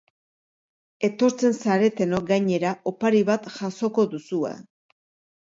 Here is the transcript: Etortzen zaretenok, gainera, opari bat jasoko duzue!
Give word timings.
Etortzen 1.07 1.53
zaretenok, 1.65 2.25
gainera, 2.31 2.73
opari 2.93 3.21
bat 3.29 3.51
jasoko 3.59 4.07
duzue! 4.15 4.55